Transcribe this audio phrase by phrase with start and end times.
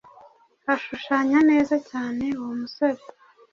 [0.73, 3.01] ashushanya neza cyane uwo musore